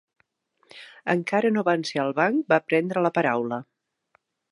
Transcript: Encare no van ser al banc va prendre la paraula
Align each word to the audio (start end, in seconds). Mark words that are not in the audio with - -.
Encare 1.13 1.51
no 1.57 1.63
van 1.67 1.85
ser 1.89 2.01
al 2.05 2.13
banc 2.21 2.49
va 2.53 2.59
prendre 2.73 3.05
la 3.09 3.13
paraula 3.19 3.61